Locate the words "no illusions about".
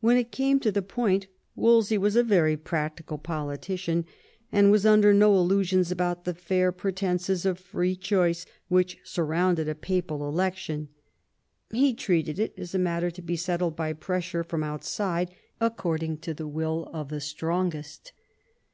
5.48-6.24